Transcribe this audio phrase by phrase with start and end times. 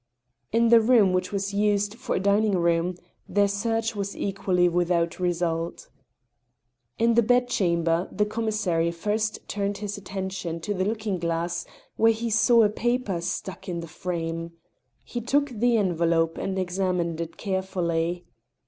[0.51, 2.95] In the room which was used for a dining room
[3.29, 5.89] their search was equally without result.
[6.97, 11.67] In the bedchamber the commissary first turned his attention to the looking glass,
[11.97, 14.53] where he saw a paper stuck in the frame.
[15.03, 18.25] He took the envelope and examined it carefully.